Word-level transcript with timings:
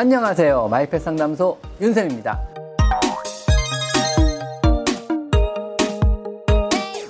안녕하세요. 0.00 0.68
마이펫 0.68 1.02
상담소 1.02 1.58
윤쌤입니다. 1.78 2.40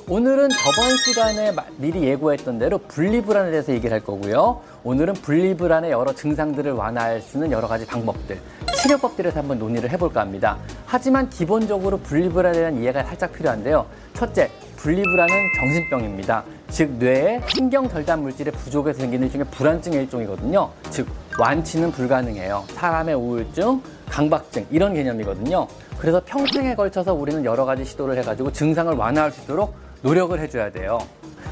오늘은 0.09 0.49
저번 0.49 0.97
시간에 0.97 1.53
미리 1.77 2.03
예고했던 2.03 2.59
대로 2.59 2.79
분리불안에 2.79 3.53
대해서 3.53 3.73
얘기를 3.73 3.95
할 3.95 4.03
거고요. 4.03 4.61
오늘은 4.83 5.15
분리불안의 5.15 5.93
여러 5.93 6.13
증상들을 6.13 6.73
완화할 6.73 7.21
수 7.21 7.37
있는 7.37 7.53
여러 7.53 7.69
가지 7.69 7.87
방법들, 7.87 8.41
치료법들에서 8.83 9.39
한번 9.39 9.61
논의를 9.61 9.89
해볼까 9.91 10.23
합니다. 10.23 10.59
하지만 10.85 11.31
기본적으로 11.31 11.97
분리불안에 11.99 12.59
대한 12.59 12.83
이해가 12.83 13.05
살짝 13.05 13.33
필요한데요. 13.33 13.87
첫째, 14.15 14.51
분리불안은 14.79 15.33
정신병입니다. 15.61 16.43
즉 16.71 16.91
뇌에 16.99 17.41
신경 17.49 17.89
절단 17.89 18.23
물질의 18.23 18.53
부족에서 18.53 19.01
생기는 19.01 19.27
일종의 19.27 19.47
불안증의 19.51 20.03
일종이거든요. 20.03 20.71
즉 20.91 21.09
완치는 21.39 21.91
불가능해요. 21.93 22.65
사람의 22.69 23.15
우울증, 23.15 23.83
강박증 24.09 24.67
이런 24.71 24.95
개념이거든요. 24.95 25.67
그래서 25.99 26.23
평생에 26.25 26.75
걸쳐서 26.75 27.13
우리는 27.13 27.45
여러 27.45 27.65
가지 27.65 27.85
시도를 27.85 28.17
해가지고 28.19 28.53
증상을 28.53 28.93
완화할 28.95 29.33
수 29.33 29.43
있도록 29.43 29.75
노력을 30.03 30.39
해줘야 30.39 30.71
돼요. 30.71 30.99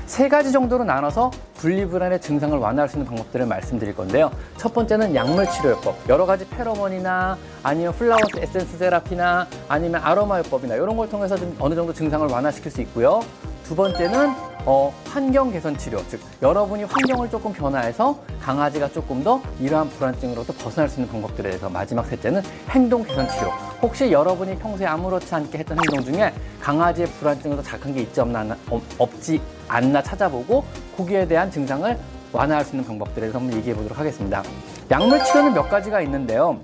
세 0.06 0.28
가지 0.28 0.52
정도로 0.52 0.84
나눠서 0.84 1.30
분리불안의 1.56 2.20
증상을 2.22 2.56
완화할 2.56 2.88
수 2.88 2.96
있는 2.96 3.06
방법들을 3.08 3.44
말씀드릴 3.44 3.94
건데요. 3.94 4.30
첫 4.56 4.72
번째는 4.72 5.14
약물 5.14 5.46
치료요법. 5.50 6.08
여러 6.08 6.24
가지 6.24 6.48
페로몬이나 6.48 7.36
아니면 7.62 7.92
flower's 7.92 8.38
essence 8.38 8.78
therapy나 8.78 9.46
아니면 9.68 10.00
아로마 10.02 10.38
요법이나 10.38 10.76
이런 10.76 10.96
걸 10.96 11.10
통해서 11.10 11.36
좀 11.36 11.54
어느 11.58 11.74
정도 11.74 11.92
증상을 11.92 12.26
완화시킬 12.26 12.70
수 12.70 12.80
있고요. 12.82 13.20
두 13.64 13.76
번째는 13.76 14.47
어, 14.70 14.92
환경 15.06 15.50
개선 15.50 15.78
치료, 15.78 16.06
즉 16.08 16.20
여러분이 16.42 16.84
환경을 16.84 17.30
조금 17.30 17.54
변화해서 17.54 18.18
강아지가 18.42 18.90
조금 18.90 19.24
더 19.24 19.40
이러한 19.58 19.88
불안증으로부터 19.88 20.52
벗어날 20.62 20.90
수 20.90 21.00
있는 21.00 21.10
방법들에 21.10 21.48
대해서 21.48 21.70
마지막 21.70 22.06
셋째는 22.06 22.42
행동 22.68 23.02
개선 23.02 23.26
치료. 23.30 23.48
혹시 23.80 24.12
여러분이 24.12 24.58
평소에 24.58 24.86
아무렇지 24.86 25.34
않게 25.34 25.56
했던 25.56 25.78
행동 25.78 26.04
중에 26.04 26.34
강아지의 26.60 27.06
불안증으로 27.06 27.62
작은 27.62 27.94
게 27.94 28.02
있지 28.02 28.20
없나 28.20 28.44
없지 28.98 29.40
않나 29.68 30.02
찾아보고 30.02 30.62
거기에 30.98 31.26
대한 31.26 31.50
증상을 31.50 31.98
완화할 32.30 32.62
수 32.62 32.72
있는 32.72 32.86
방법들에 32.86 33.20
대해서 33.20 33.38
한번 33.38 33.56
얘기해 33.56 33.74
보도록 33.74 33.98
하겠습니다. 33.98 34.42
약물 34.90 35.24
치료는 35.24 35.54
몇 35.54 35.70
가지가 35.70 36.02
있는데요. 36.02 36.60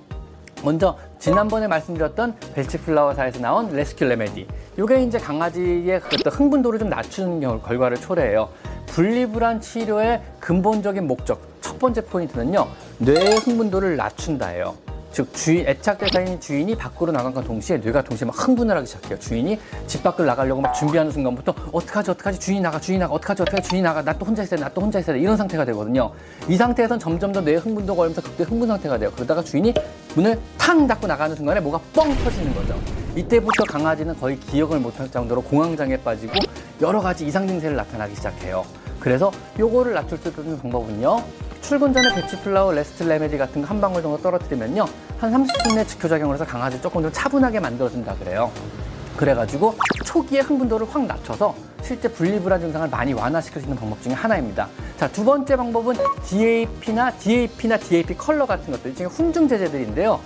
먼저 0.63 0.99
지난번에 1.19 1.69
말씀드렸던 1.69 2.37
벨치플라워사에서 2.55 3.41
나온 3.41 3.71
레스큐 3.71 4.05
레메디. 4.05 4.47
이게 4.77 5.03
이제 5.03 5.19
강아지의 5.19 6.01
어떤 6.13 6.33
흥분도를 6.33 6.79
좀 6.79 6.89
낮추는 6.89 7.41
결과를 7.63 7.97
초래해요. 7.99 8.49
분리불안 8.87 9.61
치료의 9.61 10.23
근본적인 10.41 11.07
목적 11.07 11.41
첫 11.61 11.79
번째 11.79 12.01
포인트는요. 12.05 12.67
뇌의 12.99 13.37
흥분도를 13.39 13.97
낮춘다예요. 13.97 14.75
즉 15.13 15.33
주인 15.33 15.65
애착 15.69 15.99
대상인 15.99 16.41
주인이 16.41 16.75
밖으로 16.75 17.13
나간과 17.13 17.43
동시에 17.43 17.77
뇌가 17.77 18.03
동시에 18.03 18.27
막 18.27 18.35
흥분을 18.37 18.77
하기 18.79 18.87
시작해요. 18.89 19.17
주인이 19.21 19.61
집 19.87 20.03
밖을 20.03 20.27
나가려고 20.27 20.61
막 20.61 20.73
준비하는 20.75 21.13
순간부터 21.13 21.55
어떡하지 21.71 22.11
어떡하지 22.11 22.41
주인이 22.41 22.61
나가 22.61 22.81
주인이 22.81 22.99
나가 22.99 23.15
어떡하지 23.15 23.43
어떡하지 23.43 23.69
주인이 23.69 23.83
나가 23.83 24.03
나 24.03 24.13
또 24.19 24.27
혼자 24.27 24.43
있어야 24.43 24.59
돼나또 24.59 24.81
혼자 24.81 24.99
있어야 24.99 25.15
돼 25.15 25.23
이런 25.23 25.37
상태가 25.37 25.65
되거든요. 25.67 26.11
이 26.49 26.57
상태에선 26.57 26.99
점점 26.99 27.31
더 27.33 27.41
뇌의 27.43 27.59
흥분도가 27.59 28.03
오면서 28.03 28.23
극대 28.23 28.43
흥분 28.43 28.67
상태가 28.67 28.99
돼요. 28.99 29.13
그러다가 29.15 29.41
주인이 29.41 29.73
문을 30.17 30.37
탕 30.59 30.85
닫고 30.89 31.07
나가는 31.07 31.37
순간에 31.37 31.61
뭐가 31.61 31.79
뻥 31.93 32.13
터지는 32.25 32.53
거죠. 32.53 33.04
이때부터 33.17 33.65
강아지는 33.65 34.19
거의 34.19 34.39
기억을 34.39 34.81
못할 34.81 35.11
정도로 35.11 35.43
공황장애 35.43 35.97
빠지고 35.99 36.33
여러 36.81 37.01
가지 37.01 37.27
이상 37.27 37.47
증세를 37.47 37.77
나타나기 37.77 38.15
시작해요. 38.17 38.65
그래서 38.99 39.31
요거를 39.59 39.93
낮출 39.95 40.19
수 40.19 40.29
있는 40.29 40.59
방법은요. 40.59 41.23
출근 41.61 41.93
전에 41.93 42.15
Bach 42.15 42.36
Flower, 42.36 42.73
Rescue 42.73 43.05
Remedy 43.05 43.39
같은 43.39 43.63
거 43.63 43.69
한 43.69 43.81
방울 43.81 44.03
정도 44.03 44.21
떨어뜨리면요. 44.21 44.85
한 45.19 45.33
30분 45.33 45.75
내에 45.75 45.87
직효작용을 45.87 46.35
해서 46.35 46.45
강아지 46.45 46.81
조금 46.83 47.03
좀 47.03 47.11
차분하게 47.13 47.61
만들어준다 47.61 48.15
그래요. 48.17 48.51
그래가지고 49.17 49.75
초기에 50.05 50.41
흥분도를 50.41 50.87
확 50.91 51.07
낮춰서 51.07 51.55
실제 51.83 52.09
분리불안 52.11 52.61
증상을 52.61 52.89
많이 52.89 53.13
완화시킬 53.13 53.61
수 53.63 53.67
있는 53.67 53.79
방법 53.79 54.03
중에 54.03 54.13
하나입니다. 54.13 54.69
자, 54.99 55.09
두 55.09 55.25
번째 55.25 55.57
방법은 55.57 55.97
DAP나 56.27 57.13
DAP나 57.13 57.79
DAP 57.79 58.15
collar 58.17 58.45
같은 58.47 58.73
것들, 58.73 58.91
일종의 58.91 59.11
훈증 59.13 59.49
제제들인데요. 59.49 60.19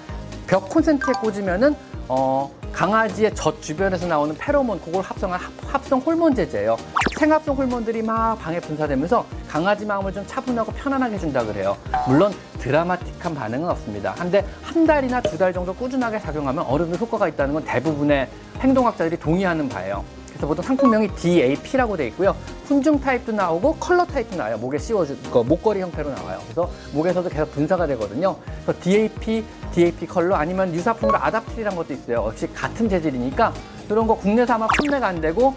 벽 0.46 0.68
콘센트에 0.70 1.12
꽂으면은 1.20 1.76
어, 2.08 2.50
강아지의 2.72 3.34
젖 3.34 3.60
주변에서 3.60 4.06
나오는 4.06 4.34
페로몬, 4.36 4.80
그걸 4.80 5.02
합성한 5.02 5.40
합, 5.66 5.84
성 5.84 5.98
호르몬 6.00 6.34
제제예요. 6.34 6.76
생합성 7.18 7.56
호르몬들이 7.56 8.02
막 8.02 8.36
방에 8.38 8.60
분사되면서 8.60 9.24
강아지 9.48 9.84
마음을 9.84 10.12
좀 10.12 10.24
차분하고 10.26 10.70
편안하게 10.72 11.14
해준다 11.16 11.44
그래요. 11.44 11.76
물론 12.06 12.32
드라마틱한 12.58 13.34
반응은 13.34 13.68
없습니다. 13.70 14.14
한데 14.18 14.44
한 14.62 14.86
달이나 14.86 15.20
두 15.22 15.38
달 15.38 15.52
정도 15.52 15.74
꾸준하게 15.74 16.20
작용하면 16.20 16.64
어느 16.64 16.79
정도 16.79 17.00
효과가 17.00 17.28
있다는 17.28 17.54
건 17.54 17.64
대부분의 17.64 18.28
행동학자들이 18.60 19.18
동의하는 19.18 19.68
바예요. 19.68 20.04
그래서 20.38 20.46
보통 20.46 20.64
상품명이 20.64 21.08
DAP라고 21.16 21.96
되어 21.96 22.06
있고요. 22.06 22.36
훈증 22.66 23.00
타입도 23.00 23.32
나오고 23.32 23.74
collar 23.76 24.04
타입도 24.04 24.36
나와요. 24.36 24.56
목에 24.58 24.78
씌워줄 24.78 25.20
거 25.30 25.42
목걸이 25.42 25.80
형태로 25.80 26.10
나와요. 26.10 26.38
그래서 26.44 26.70
목에서도 26.92 27.28
계속 27.28 27.50
분사가 27.52 27.88
되거든요. 27.88 28.36
그래서 28.64 28.80
DAP, 28.80 29.44
DAP 29.72 30.06
collar 30.06 30.36
아니면 30.36 30.72
유사품으로 30.72 31.18
아답틸이라는 31.18 31.76
것도 31.76 31.92
있어요. 31.92 32.26
역시 32.28 32.46
같은 32.54 32.88
재질이니까 32.88 33.52
이런 33.90 34.06
거 34.06 34.14
국내에서 34.14 34.54
아마 34.54 34.68
판매가 34.78 35.08
안 35.08 35.20
되고 35.20 35.54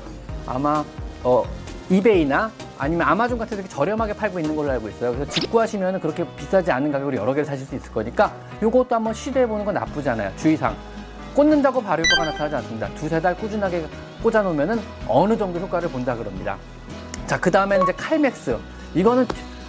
아마 0.47 0.83
어 1.23 1.43
이베이나 1.91 2.49
아니면 2.79 3.07
아마존 3.07 3.37
같은 3.37 3.61
데 3.61 3.67
저렴하게 3.67 4.13
팔고 4.13 4.39
있는 4.39 4.55
걸로 4.55 4.71
알고 4.71 4.89
있어요. 4.89 5.13
그래서 5.13 5.29
직구하시면 5.29 5.99
그렇게 5.99 6.25
비싸지 6.35 6.71
않은 6.71 6.91
가격으로 6.91 7.17
여러 7.17 7.33
개를 7.33 7.45
사실 7.45 7.67
수 7.67 7.75
있을 7.75 7.91
거니까 7.91 8.33
이것도 8.63 8.87
한번 8.89 9.13
시도해 9.13 9.45
보는 9.47 9.63
건 9.63 9.75
나쁘지 9.75 10.09
않아요. 10.09 10.31
주의사항. 10.37 10.75
꽂는다고 11.35 11.81
바로 11.81 12.03
효과가 12.03 12.31
나타나지 12.31 12.55
않습니다. 12.55 12.89
두세 12.95 13.21
달 13.21 13.35
꾸준하게 13.37 13.85
꽂아놓으면 14.21 14.81
어느 15.07 15.37
정도 15.37 15.59
효과를 15.59 15.89
본다 15.89 16.15
그럽니다. 16.15 16.57
자, 17.27 17.39
그 17.39 17.49
다음에는 17.51 17.83
이제 17.83 17.93
칼맥스. 17.93 18.57
이거는 18.93 19.25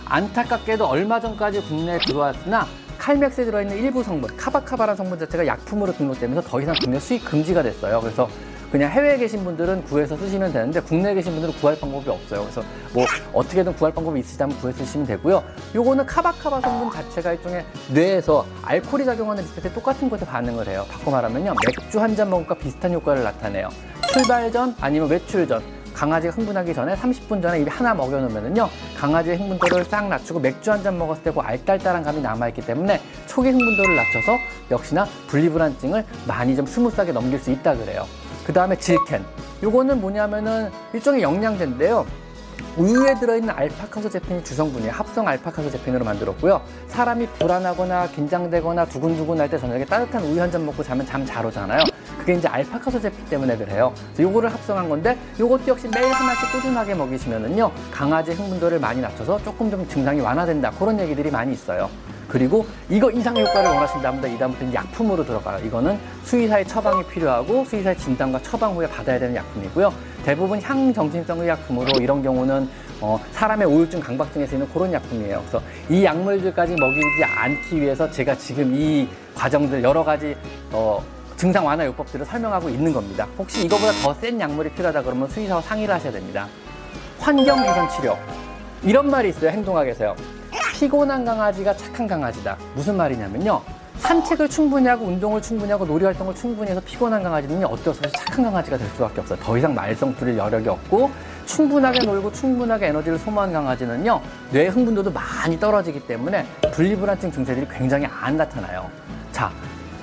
안타깝게도 0.07 0.85
얼마 0.87 1.21
전까지 1.21 1.63
국내에 1.63 1.99
들어왔으나 1.99 2.67
칼맥스에 2.99 3.45
들어있는 3.47 3.77
일부 3.79 4.03
성분, 4.03 4.37
카바카바라는 4.37 4.97
성분 4.97 5.19
자체가 5.19 5.47
약품으로 5.47 5.93
등록되면서 5.93 6.49
더 6.49 6.61
이상 6.61 6.75
국내 6.81 6.99
수입 7.01 7.25
금지가 7.25 7.63
됐어요. 7.63 8.01
그래서 8.01 8.29
그냥 8.71 8.91
해외에 8.91 9.19
계신 9.19 9.45
분들은 9.45 9.85
구해서 9.85 10.17
쓰시면 10.17 10.53
되는데 10.53 10.81
국내에 10.81 11.13
계신 11.15 11.33
분들은 11.33 11.55
구할 11.61 11.79
방법이 11.79 12.09
없어요. 12.09 12.41
그래서 12.41 12.63
뭐 12.95 13.05
어떻게든 13.35 13.75
구할 13.75 13.93
방법이 13.93 14.19
있으시다면 14.21 14.57
구해 14.59 14.73
쓰시면 14.73 15.07
되고요. 15.07 15.43
요거는 15.75 16.07
카바카바 16.07 16.61
성분 16.61 16.91
자체가 16.91 17.33
일종의 17.33 17.65
뇌에서 17.93 18.47
알코올이 18.63 19.05
작용하는 19.05 19.43
리셋에 19.45 19.73
똑같은 19.75 20.09
곳에 20.09 20.25
반응을 20.25 20.69
해요. 20.69 20.87
바꿔 20.91 21.11
말하면요. 21.11 21.55
맥주 21.67 22.01
한 22.01 22.17
잔 22.17 22.31
먹은 22.31 22.47
것과 22.47 22.63
비슷한 22.63 22.93
효과를 22.95 23.23
나타내요. 23.25 23.69
출발 24.13 24.51
전 24.53 24.75
아니면 24.81 25.09
외출 25.09 25.47
전 25.47 25.63
강아지가 25.95 26.35
흥분하기 26.35 26.75
전에 26.75 26.95
30분 26.95 27.43
전에 27.43 27.61
입에 27.61 27.71
하나 27.71 27.95
먹여놓으면요 27.95 28.69
강아지의 28.99 29.37
흥분도를 29.39 29.85
싹 29.85 30.09
낮추고 30.09 30.41
맥주 30.41 30.71
한 30.71 30.83
잔 30.83 30.99
먹었을 30.99 31.23
때고 31.23 31.41
알딸딸한 31.43 32.03
감이 32.03 32.21
남아있기 32.21 32.63
때문에 32.63 33.01
초기 33.27 33.51
흥분도를 33.51 33.97
낮춰서 33.97 34.39
역시나 34.71 35.07
분리불안증을 35.29 36.05
많이 36.27 36.57
좀 36.57 36.67
스무스하게 36.67 37.13
넘길 37.13 37.39
수 37.39 37.51
있다 37.51 37.75
그래요. 37.77 38.07
그 38.45 38.53
다음에 38.53 38.77
질켄. 38.77 39.25
요거는 39.63 40.01
뭐냐면은 40.01 40.71
일종의 40.93 41.23
영양제인데요. 41.23 42.05
우유에 42.77 43.15
들어있는 43.21 43.51
alpha-casozepine이 43.51 44.43
주성분이에요. 44.45 44.93
합성 44.93 45.29
alpha-casozepine으로 45.29 46.05
만들었고요. 46.07 46.63
사람이 46.89 47.27
불안하거나 47.39 48.09
긴장되거나 48.09 48.87
두근두근 48.87 49.39
할 49.41 49.49
때 49.51 49.59
저녁에 49.59 49.85
따뜻한 49.85 50.23
우유 50.25 50.41
한 50.41 50.51
잔 50.51 50.65
먹고 50.65 50.83
자면 50.83 51.05
잠 51.05 51.27
잘 51.27 51.45
오잖아요. 51.45 51.83
그게 52.19 52.35
이제 52.35 52.49
alpha-casozepine 52.49 53.25
때문에 53.27 53.57
그래요. 53.57 53.93
그래서 54.15 54.23
요거를 54.31 54.53
합성한 54.53 54.89
건데 54.89 55.19
요것도 55.39 55.65
역시 55.69 55.89
매일 55.95 56.11
하나씩 56.13 56.53
꾸준하게 56.53 56.95
먹이시면은요 56.95 57.71
강아지 57.91 58.33
흥분도를 58.33 58.79
많이 58.81 59.01
낮춰서 59.01 59.43
조금 59.43 59.71
좀 59.71 59.87
증상이 59.89 60.21
완화된다 60.21 60.71
그런 60.71 60.99
얘기들이 61.01 61.31
많이 61.31 61.53
있어요. 61.53 61.91
그리고 62.29 62.67
이거 62.89 63.11
이상의 63.11 63.45
효과를 63.45 63.71
원하신다면 63.71 64.31
이다음부터 64.35 64.73
약품으로 64.73 65.25
들어가요. 65.25 65.65
이거는 65.67 65.99
수의사의 66.25 66.67
처방이 66.67 67.05
필요하고 67.07 67.65
수의사의 67.65 67.97
진단과 67.99 68.41
처방 68.43 68.75
후에 68.75 68.87
받아야 68.89 69.19
되는 69.19 69.35
약품이고요. 69.37 69.93
대부분 70.25 70.61
향정신성 70.61 71.41
의약품으로 71.41 72.01
이런 72.01 72.23
경우는 72.23 72.69
어, 73.01 73.21
사람의 73.33 73.67
우울증, 73.67 74.01
강박증에 74.01 74.47
쓰이는 74.47 74.69
그런 74.73 74.93
약품이에요. 74.93 75.41
그래서 75.41 75.61
이 75.91 76.05
약물들까지 76.05 76.77
먹이지 76.77 77.25
않기 77.25 77.81
위해서 77.81 78.09
제가 78.11 78.37
지금 78.37 78.73
이 78.75 79.09
과정들 79.35 79.83
여러 79.83 80.05
가지 80.05 80.37
어, 80.71 81.03
증상 81.37 81.67
완화 81.67 81.85
요법들을 81.85 82.25
설명하고 82.25 82.69
있는 82.69 82.93
겁니다. 82.93 83.27
혹시 83.37 83.65
이거보다 83.67 83.91
더 84.03 84.15
센 84.15 84.41
약물이 84.41 84.71
필요하다 84.71 85.03
그러면 85.03 85.29
수의사와 85.29 85.61
상의를 85.63 85.93
하셔야 85.95 86.13
됩니다. 86.13 86.47
환경 87.19 87.61
개선 87.65 87.89
치료. 87.91 88.17
이런 88.85 89.11
말이 89.11 89.31
있어요, 89.31 89.51
행동학에서요. 89.51 90.15
피곤한 90.83 91.25
강아지가 91.25 91.77
착한 91.77 92.09
강아지다. 92.09 92.57
무슨 92.75 92.97
말이냐면요. 92.97 93.63
산책을 93.99 94.49
충분히 94.49 94.89
하고 94.89 95.05
운동을 95.05 95.41
충분히 95.41 95.71
하고 95.71 95.85
놀이 95.87 96.05
활동을 96.05 96.35
충분히 96.35 96.73
해서 96.73 96.81
피곤한 96.85 97.23
강아지는 97.23 97.65
어쩔 97.67 97.95
수 97.95 98.01
없이 98.01 98.13
착한 98.17 98.43
강아지가 98.43 98.77
될 98.77 98.89
수밖에 98.89 99.21
없어요. 99.21 99.39
더 99.39 99.57
이상 99.57 99.73
말썽 99.77 100.17
부릴 100.17 100.37
여력이 100.37 100.69
없고 100.69 101.09
충분하게 101.47 102.05
놀고 102.05 102.33
충분하게 102.33 102.89
에너지를 102.89 103.17
소모한 103.21 103.53
강아지는요 103.53 104.21
뇌 104.51 104.67
흥분도도 104.67 105.13
많이 105.13 105.61
떨어지기 105.61 106.01
때문에 106.01 106.45
분리불안증 106.73 107.31
증세들이 107.31 107.69
굉장히 107.71 108.07
안 108.07 108.37
나타나요. 108.37 108.91
자, 109.31 109.53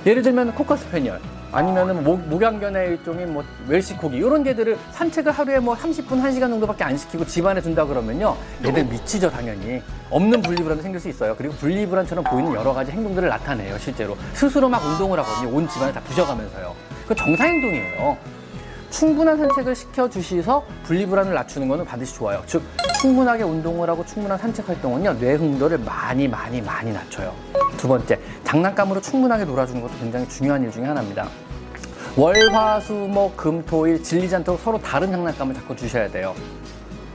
예를 0.06 0.22
들면 0.22 0.54
코커스패니얼 0.54 1.20
아니면은 1.52 2.04
목, 2.04 2.20
목양견의 2.28 2.90
일종인 2.90 3.32
뭐 3.32 3.44
웰시코기 3.66 4.16
이런 4.16 4.44
개들을 4.44 4.78
산책을 4.92 5.32
하루에 5.32 5.58
뭐 5.58 5.74
30분, 5.74 6.22
1시간 6.22 6.48
정도밖에 6.48 6.84
안 6.84 6.96
시키고 6.96 7.26
집안에 7.26 7.60
둔다 7.60 7.86
그러면요. 7.86 8.36
얘들 8.64 8.84
미치죠, 8.84 9.30
당연히. 9.30 9.82
없는 10.10 10.42
분리불안도 10.42 10.82
생길 10.82 11.00
수 11.00 11.08
있어요. 11.08 11.34
그리고 11.36 11.54
분리불안처럼 11.54 12.24
보이는 12.24 12.54
여러 12.54 12.72
가지 12.72 12.92
행동들을 12.92 13.28
나타내요, 13.28 13.78
실제로. 13.78 14.16
스스로 14.34 14.68
막 14.68 14.84
운동을 14.84 15.18
하거든요. 15.18 15.56
온 15.56 15.68
집안을 15.68 15.92
다 15.92 16.00
부셔가면서요. 16.00 16.74
그 17.08 17.14
정상 17.14 17.48
행동이에요. 17.48 18.16
충분한 18.90 19.36
산책을 19.38 19.74
시켜주셔서 19.74 20.64
분리불안을 20.84 21.32
낮추는 21.32 21.68
것은 21.68 21.84
반드시 21.84 22.14
좋아요. 22.14 22.42
즉, 22.46 22.62
충분하게 23.00 23.44
운동을 23.44 23.88
하고 23.88 24.04
충분한 24.04 24.36
산책 24.38 24.68
활동은요, 24.68 25.18
뇌 25.18 25.34
흥도를 25.34 25.78
많이, 25.78 26.26
많이, 26.28 26.60
많이 26.60 26.92
낮춰요. 26.92 27.32
두 27.80 27.88
번째, 27.88 28.20
장난감으로 28.44 29.00
충분하게 29.00 29.46
놀아주는 29.46 29.80
것도 29.80 29.94
굉장히 29.98 30.28
중요한 30.28 30.62
일 30.62 30.70
중에 30.70 30.84
하나입니다. 30.84 31.26
월, 32.14 32.36
화, 32.52 32.78
수, 32.78 32.92
목, 32.92 33.34
금, 33.38 33.64
토, 33.64 33.86
일 33.86 34.02
질리지 34.02 34.36
않도록 34.36 34.60
서로 34.60 34.78
다른 34.78 35.10
장난감을 35.10 35.54
자꾸 35.54 35.74
주셔야 35.74 36.06
돼요. 36.10 36.34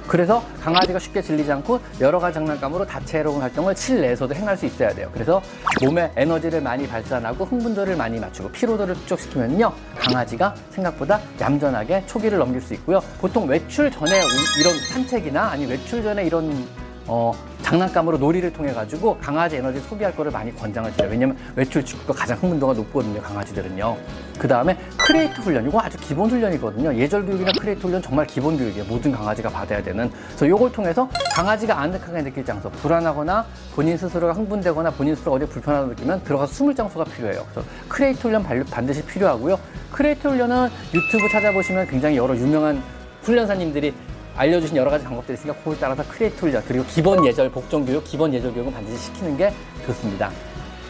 그래서 0.08 0.44
강아지가 0.64 0.98
쉽게 0.98 1.22
질리지 1.22 1.52
않고 1.52 1.80
여러 2.02 2.18
가지 2.18 2.34
장난감으로 2.36 2.84
다채로운 2.88 3.42
활동을 3.42 3.76
실내에서도 3.76 4.34
행할 4.34 4.58
수 4.58 4.66
있어야 4.66 4.90
돼요. 4.90 5.12
그래서 5.14 5.40
몸에 5.84 6.12
에너지를 6.16 6.62
많이 6.62 6.88
발산하고 6.88 7.46
흥분도를 7.46 7.96
많이 7.96 8.20
낮추고 8.20 8.50
피로도를 8.50 8.96
축적시키면요. 8.96 9.72
강아지가 10.00 10.56
생각보다 10.72 11.20
얌전하게 11.40 12.08
초기를 12.08 12.40
넘길 12.40 12.60
수 12.62 12.74
있고요. 12.74 13.02
보통 13.20 13.48
외출 13.48 13.92
전에 13.92 14.20
이런 14.60 14.80
산책이나 14.80 15.44
아니 15.44 15.68
외출 15.68 16.02
전에 16.02 16.26
이런 16.26 16.68
어, 17.08 17.32
장난감으로 17.62 18.18
놀이를 18.18 18.52
통해 18.54 18.74
가지고 18.74 19.18
강아지 19.20 19.58
에너지 19.58 19.80
소비할 19.80 20.16
거를 20.16 20.32
많이 20.32 20.56
권장을 20.56 20.92
드려요. 20.94 21.12
왜냐면 21.12 21.38
외출 21.56 21.84
직후가 21.84 22.14
가장 22.14 22.38
흥분도가 22.38 22.74
높거든요. 22.74 23.22
강아지들은요. 23.22 23.98
그 24.38 24.48
다음에 24.48 24.78
crate 24.98 25.42
훈련. 25.42 25.68
이거 25.68 25.80
아주 25.80 25.98
기본 26.00 26.30
훈련이거든요. 26.30 26.96
예절 26.96 27.26
교육이나 27.26 27.52
crate 27.60 27.82
훈련 27.82 28.02
정말 28.02 28.28
기본 28.28 28.58
교육이에요. 28.58 28.86
모든 28.86 29.12
강아지가 29.12 29.50
받아야 29.50 29.82
되는. 29.82 30.12
그래서 30.28 30.46
이걸 30.46 30.72
통해서 30.72 31.10
강아지가 31.34 31.80
아늑하게 31.80 32.24
느낄 32.24 32.46
장소, 32.46 32.70
불안하거나 32.70 33.46
본인 33.74 33.98
스스로가 33.98 34.34
흥분되거나 34.34 34.92
본인 34.92 35.16
스스로 35.16 35.34
어디 35.34 35.46
불편하다 35.46 35.88
느끼면 35.88 36.24
들어가서 36.24 36.54
숨을 36.54 36.76
장소가 36.76 37.06
필요해요. 37.06 37.46
그래서 37.52 37.68
crate 37.88 38.22
훈련 38.22 38.44
반드시 38.44 39.04
필요하고요. 39.06 39.58
crate 39.92 40.28
훈련은 40.28 40.70
유튜브 40.94 41.30
찾아보시면 41.30 41.88
굉장히 41.88 42.18
여러 42.18 42.36
유명한 42.36 42.82
훈련사님들이 43.24 43.94
알려주신 44.36 44.76
여러 44.76 44.92
가지 44.92 45.06
방법들이 45.06 45.38
있으니까 45.38 45.58
그걸 45.60 45.78
따라서 45.80 46.04
crate 46.08 46.38
훈련 46.40 46.64
그리고 46.68 46.86
기본 46.86 47.26
예절 47.26 47.50
복종 47.52 47.86
교육, 47.86 48.04
기본 48.04 48.34
예절 48.34 48.54
교육은 48.54 48.74
반드시 48.74 49.06
시키는 49.06 49.38
게 49.38 49.54
좋습니다. 49.86 50.32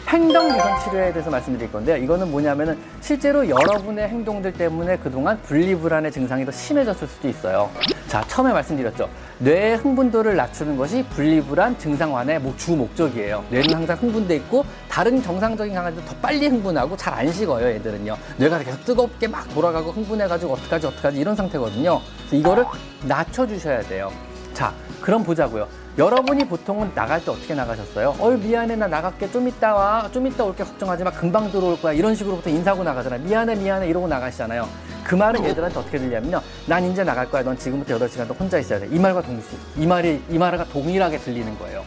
행동 0.08 0.52
개선 0.52 0.78
치료에 0.84 1.12
대해서 1.12 1.30
말씀드릴 1.30 1.70
건데요. 1.72 1.96
이거는 1.96 2.30
뭐냐면은 2.30 2.78
실제로 3.00 3.48
여러분의 3.48 4.08
행동들 4.08 4.52
때문에 4.52 4.96
그동안 4.98 5.40
분리불안의 5.42 6.12
증상이 6.12 6.44
더 6.44 6.52
심해졌을 6.52 7.08
수도 7.08 7.28
있어요. 7.28 7.68
자, 8.06 8.22
처음에 8.28 8.52
말씀드렸죠. 8.52 9.08
뇌의 9.38 9.78
흥분도를 9.78 10.36
낮추는 10.36 10.76
것이 10.76 11.04
분리불안 11.10 11.76
증상 11.78 12.14
완화의 12.14 12.40
주 12.56 12.76
목적이에요. 12.76 13.44
뇌는 13.50 13.74
항상 13.74 13.96
흥분돼 13.98 14.36
있고 14.36 14.64
다른 14.88 15.20
정상적인 15.20 15.74
강아지도 15.74 16.04
더 16.04 16.14
빨리 16.22 16.46
흥분하고 16.46 16.96
잘 16.96 17.16
안 17.16 17.32
식어요, 17.32 17.66
얘들은요. 17.68 18.14
뇌가 18.36 18.58
계속 18.58 18.84
뜨겁게 18.84 19.26
막 19.26 19.48
돌아가고 19.54 19.90
흥분해가지고 19.90 20.52
어떡하지, 20.52 20.86
어떡하지 20.86 21.18
이런 21.18 21.34
상태거든요. 21.34 21.98
그래서 22.18 22.36
이거를 22.36 22.64
낮춰주셔야 23.04 23.80
돼요. 23.82 24.12
자, 24.56 24.72
그럼 25.02 25.22
보자고요. 25.22 25.68
여러분이 25.98 26.48
보통은 26.48 26.92
나갈 26.94 27.22
때 27.22 27.30
어떻게 27.30 27.54
나가셨어요? 27.54 28.16
어이 28.18 28.38
미안해 28.38 28.74
나 28.76 28.86
나갈게. 28.86 29.30
좀 29.30 29.46
이따 29.46 29.74
와. 29.74 30.08
좀 30.10 30.26
이따 30.26 30.44
올게. 30.44 30.64
걱정하지 30.64 31.04
마. 31.04 31.10
금방 31.10 31.52
들어올 31.52 31.78
거야. 31.78 31.92
이런 31.92 32.14
식으로부터 32.14 32.48
인사하고 32.48 32.82
나가잖아요. 32.82 33.20
미안해 33.20 33.54
미안해. 33.54 33.86
이러고 33.86 34.08
나가시잖아요. 34.08 34.66
그 35.04 35.14
말은 35.14 35.44
얘들한테 35.44 35.78
어떻게 35.78 35.98
들리냐면요. 35.98 36.40
난 36.66 36.82
이제 36.90 37.04
나갈 37.04 37.30
거야. 37.30 37.42
넌 37.42 37.58
지금부터 37.58 37.98
8시간 37.98 38.26
동 38.26 38.34
혼자 38.38 38.58
있어야 38.58 38.80
돼. 38.80 38.88
이 38.90 38.98
말과 38.98 39.20
동시 39.20 39.58
이 39.76 39.86
말이 39.86 40.22
이 40.30 40.38
말과 40.38 40.64
동일하게 40.64 41.18
들리는 41.18 41.58
거예요 41.58 41.84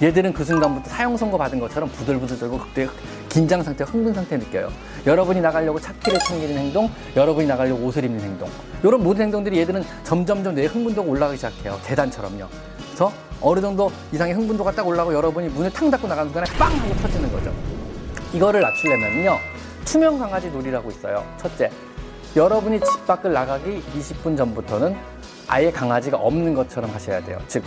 얘들은 0.00 0.32
그 0.32 0.44
순간부터 0.44 0.88
사형 0.90 1.16
선고 1.16 1.36
받은 1.36 1.58
것처럼 1.58 1.90
부들부들 1.90 2.38
떨고 2.38 2.58
그때 2.58 2.88
긴장 3.28 3.62
상태, 3.62 3.84
흥분 3.84 4.14
상태 4.14 4.36
느껴요. 4.36 4.70
여러분이 5.06 5.40
나가려고 5.40 5.80
차키를 5.80 6.18
챙기는 6.20 6.56
행동, 6.56 6.88
여러분이 7.16 7.48
나가려고 7.48 7.84
옷을 7.86 8.04
입는 8.04 8.20
행동. 8.20 8.48
이런 8.82 9.02
모든 9.02 9.24
행동들이 9.24 9.58
얘들은 9.60 9.84
점점점 10.04 10.54
내 10.54 10.66
흥분도가 10.66 11.08
올라가기 11.08 11.36
시작해요. 11.36 11.78
계단처럼요. 11.84 12.46
그래서 12.86 13.12
어느 13.40 13.60
정도 13.60 13.90
이상의 14.12 14.34
흥분도가 14.34 14.72
딱 14.72 14.86
올라가고 14.86 15.14
여러분이 15.14 15.48
문을 15.48 15.70
탕 15.72 15.90
닫고 15.90 16.06
나가는 16.06 16.30
순간에 16.30 16.58
빵 16.58 16.72
하고 16.72 16.94
터지는 16.96 17.32
거죠. 17.32 17.52
이거를 18.32 18.60
낮추려면요. 18.60 19.36
투명 19.84 20.18
강아지 20.18 20.50
놀이라고 20.50 20.90
있어요. 20.90 21.24
첫째, 21.38 21.70
여러분이 22.36 22.80
집 22.80 23.06
밖을 23.06 23.32
나가기 23.32 23.82
20분 23.96 24.36
전부터는 24.36 24.96
아예 25.46 25.70
강아지가 25.70 26.18
없는 26.18 26.54
것처럼 26.54 26.90
하셔야 26.90 27.24
돼요. 27.24 27.38
즉, 27.48 27.64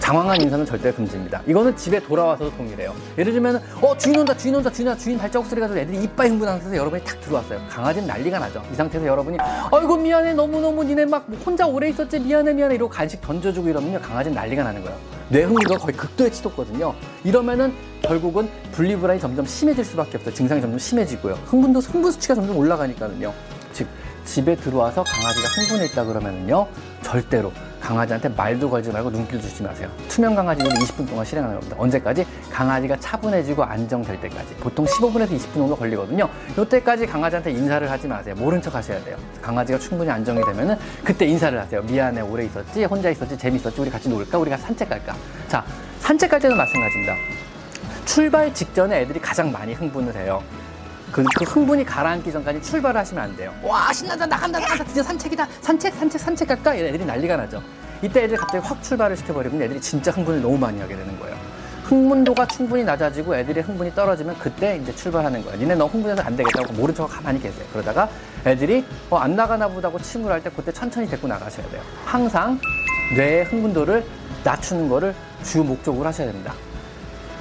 장황한 0.00 0.40
인사는 0.40 0.64
절대 0.64 0.92
금지입니다. 0.92 1.42
이거는 1.46 1.76
집에 1.76 2.00
돌아와서도 2.00 2.56
동일해요. 2.56 2.94
예를 3.18 3.32
들면, 3.32 3.62
어, 3.82 3.96
주인 3.96 4.18
온다, 4.18 4.36
주인 4.36 4.54
온다, 4.54 4.70
주인 4.70 4.88
온다, 4.88 4.98
주인 4.98 5.18
발자국 5.18 5.48
소리가 5.48 5.68
들려 5.68 5.80
애들이 5.80 6.02
이빨 6.04 6.28
흥분한 6.30 6.54
상태에서 6.54 6.76
여러분이 6.76 7.04
탁 7.04 7.20
들어왔어요. 7.20 7.60
강아지는 7.68 8.08
난리가 8.08 8.38
나죠. 8.38 8.62
이 8.72 8.74
상태에서 8.74 9.06
여러분이, 9.06 9.36
아이고, 9.38 9.96
미안해, 9.96 10.34
너무너무 10.34 10.84
니네 10.84 11.06
막 11.06 11.26
혼자 11.44 11.66
오래 11.66 11.88
있었지, 11.90 12.20
미안해, 12.20 12.54
미안해, 12.54 12.76
이러고 12.76 12.90
간식 12.90 13.20
던져주고 13.20 13.68
이러면요. 13.68 14.00
강아지는 14.00 14.34
난리가 14.34 14.62
나는 14.62 14.82
거예요. 14.82 14.96
뇌 15.28 15.42
흥분도가 15.42 15.80
거의 15.80 15.94
극도에 15.94 16.30
치솟거든요. 16.30 16.94
이러면은 17.24 17.74
결국은 18.00 18.48
분리불안이 18.72 19.20
점점 19.20 19.44
심해질 19.44 19.84
수밖에 19.84 20.16
없어요. 20.16 20.34
증상이 20.34 20.60
점점 20.60 20.78
심해지고요. 20.78 21.34
흥분도, 21.44 21.80
흥분 21.80 22.12
수치가 22.12 22.34
점점 22.34 22.56
올라가니까는요. 22.56 23.32
즉, 23.72 23.86
집에 24.24 24.56
들어와서 24.56 25.04
강아지가 25.04 25.48
흥분했다 25.48 26.04
그러면은요. 26.04 26.66
절대로 27.02 27.52
강아지한테 27.88 28.28
말도 28.28 28.68
걸지 28.68 28.90
말고 28.92 29.10
눈길 29.10 29.40
주지 29.40 29.62
마세요. 29.62 29.88
투명 30.08 30.34
강아지는 30.34 30.70
20분 30.72 31.08
동안 31.08 31.24
실행하는 31.24 31.58
겁니다. 31.58 31.74
언제까지? 31.78 32.26
강아지가 32.52 32.94
차분해지고 32.96 33.64
안정될 33.64 34.20
때까지. 34.20 34.54
보통 34.56 34.84
15분에서 34.84 35.30
20분 35.30 35.54
정도 35.54 35.74
걸리거든요. 35.74 36.28
이때까지 36.58 37.06
강아지한테 37.06 37.50
인사를 37.50 37.90
하지 37.90 38.06
마세요. 38.06 38.34
모른 38.36 38.60
척 38.60 38.74
하셔야 38.74 39.02
돼요. 39.04 39.16
강아지가 39.40 39.78
충분히 39.78 40.10
안정이 40.10 40.44
되면은 40.44 40.76
그때 41.02 41.24
인사를 41.24 41.58
하세요. 41.58 41.80
미안해, 41.80 42.20
오래 42.20 42.44
있었지? 42.44 42.84
혼자 42.84 43.08
있었지? 43.08 43.38
재밌었지? 43.38 43.80
우리 43.80 43.88
같이 43.88 44.10
놀까? 44.10 44.36
우리가 44.36 44.58
산책 44.58 44.90
갈까? 44.90 45.16
자, 45.48 45.64
산책 46.00 46.30
갈 46.30 46.40
때도 46.40 46.54
마찬가지입니다. 46.54 47.14
출발 48.04 48.52
직전에 48.52 49.00
애들이 49.00 49.18
가장 49.18 49.50
많이 49.50 49.72
흥분을 49.72 50.14
해요. 50.14 50.42
그, 51.10 51.24
그 51.34 51.44
흥분이 51.44 51.86
가라앉기 51.86 52.30
전까지 52.32 52.60
출발을 52.60 53.00
하시면 53.00 53.24
안 53.24 53.34
돼요. 53.34 53.54
와, 53.62 53.90
신나다, 53.94 54.26
나간다, 54.26 54.58
나간다, 54.58 54.84
드디어 54.84 55.02
산책이다. 55.02 55.48
산책, 55.62 55.94
산책, 55.94 56.20
산책 56.20 56.48
갈까? 56.48 56.76
애들이 56.76 57.06
난리가 57.06 57.36
나죠. 57.36 57.62
이때 58.02 58.24
애들이 58.24 58.38
갑자기 58.38 58.66
확 58.66 58.82
출발을 58.82 59.16
시켜버리면 59.16 59.62
애들이 59.62 59.80
진짜 59.80 60.10
흥분을 60.10 60.40
너무 60.40 60.56
많이 60.56 60.80
하게 60.80 60.96
되는 60.96 61.18
거예요. 61.18 61.36
흥분도가 61.84 62.46
충분히 62.46 62.84
낮아지고 62.84 63.34
애들의 63.34 63.62
흥분이 63.62 63.94
떨어지면 63.94 64.38
그때 64.38 64.76
이제 64.76 64.94
출발하는 64.94 65.42
거예요. 65.42 65.58
니네 65.58 65.74
너무 65.74 65.90
흥분해서 65.90 66.22
안 66.22 66.36
되겠다고 66.36 66.74
모른 66.74 66.94
척 66.94 67.06
가만히 67.06 67.40
계세요. 67.40 67.64
그러다가 67.72 68.08
애들이 68.44 68.84
어, 69.08 69.16
안 69.16 69.34
나가나 69.34 69.68
보다고 69.68 69.98
침을 69.98 70.30
할때 70.30 70.50
그때 70.54 70.70
천천히 70.70 71.08
데리고 71.08 71.26
나가셔야 71.26 71.66
돼요. 71.70 71.80
항상 72.04 72.60
뇌의 73.16 73.44
흥분도를 73.46 74.04
낮추는 74.44 74.88
거를 74.88 75.14
주 75.42 75.64
목적으로 75.64 76.06
하셔야 76.06 76.30
됩니다. 76.30 76.52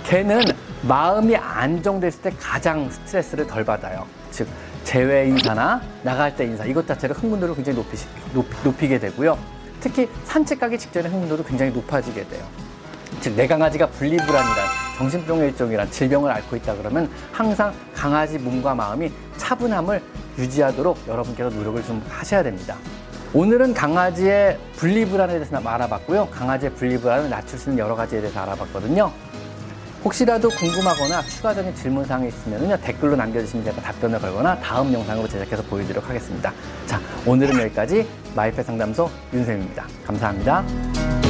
개는 0.05 0.41
마음이 0.83 1.35
안정됐을 1.35 2.21
때 2.21 2.31
가장 2.39 2.89
스트레스를 2.89 3.45
덜 3.45 3.65
받아요. 3.65 4.05
즉, 4.31 4.47
제외 4.85 5.27
인사나 5.27 5.81
나갈 6.03 6.33
때 6.33 6.45
인사, 6.45 6.63
이것 6.63 6.87
자체를 6.87 7.15
흥분도를 7.17 7.55
굉장히 7.55 7.77
높이, 7.77 7.97
높이, 8.63 8.87
게 8.87 8.97
되고요. 8.97 9.37
특히 9.79 10.09
산책 10.25 10.59
가기 10.59 10.77
직전에 10.77 11.09
흥분도도 11.09 11.43
굉장히 11.43 11.71
높아지게 11.71 12.27
돼요. 12.27 12.43
즉, 13.21 13.33
내 13.35 13.47
강아지가 13.47 13.87
분리불안이란 13.87 14.67
정신병의 14.97 15.49
일종이란 15.49 15.89
질병을 15.91 16.31
앓고 16.31 16.55
있다 16.57 16.75
그러면 16.75 17.09
항상 17.31 17.73
강아지 17.93 18.37
몸과 18.37 18.75
마음이 18.75 19.11
차분함을 19.37 20.01
유지하도록 20.37 21.07
여러분께서 21.07 21.49
노력을 21.49 21.83
좀 21.83 22.03
하셔야 22.09 22.43
됩니다. 22.43 22.75
오늘은 23.33 23.73
강아지의 23.73 24.57
분리불안에 24.77 25.33
대해서 25.33 25.57
알아봤고요. 25.57 26.27
강아지의 26.27 26.73
분리불안을 26.75 27.29
낮출 27.29 27.59
수 27.59 27.69
있는 27.69 27.83
여러 27.83 27.95
가지에 27.95 28.21
대해서 28.21 28.39
알아봤거든요. 28.41 29.11
혹시라도 30.03 30.49
궁금하거나 30.49 31.21
추가적인 31.23 31.75
질문사항이 31.75 32.27
있으면 32.29 32.79
댓글로 32.81 33.15
남겨주시면 33.15 33.65
제가 33.65 33.81
답변을 33.81 34.19
걸거나 34.19 34.57
다음 34.59 34.93
영상으로 34.93 35.27
제작해서 35.27 35.63
보여드리도록 35.63 36.07
하겠습니다. 36.09 36.53
자, 36.85 36.99
오늘은 37.25 37.59
여기까지 37.61 38.07
마이펫 38.35 38.65
상담소 38.65 39.09
윤쌤입니다. 39.33 39.85
감사합니다. 40.05 41.26